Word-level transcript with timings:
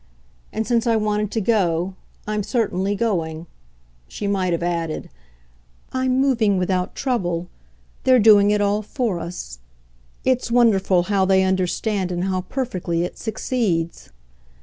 And 0.51 0.65
since 0.65 0.87
I 0.87 0.95
wanted 0.95 1.29
to 1.29 1.41
'go' 1.41 1.93
I'm 2.25 2.41
certainly 2.41 2.95
going," 2.95 3.45
she 4.07 4.25
might 4.25 4.51
have 4.51 4.63
added; 4.63 5.11
"I'm 5.93 6.19
moving 6.19 6.57
without 6.57 6.95
trouble 6.95 7.49
they're 8.03 8.17
doing 8.17 8.49
it 8.49 8.61
all 8.61 8.81
for 8.81 9.19
us: 9.19 9.59
it's 10.25 10.49
wonderful 10.49 11.03
how 11.03 11.25
they 11.25 11.43
understand 11.43 12.11
and 12.11 12.23
how 12.23 12.41
perfectly 12.41 13.03
it 13.03 13.19
succeeds." 13.19 14.09